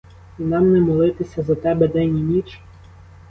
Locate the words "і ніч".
2.17-2.59